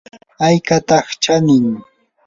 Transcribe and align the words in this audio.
¿aykataq 0.45 1.07
chanin? 1.23 1.65